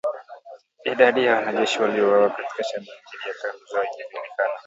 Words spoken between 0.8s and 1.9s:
Idadi ya wanajeshi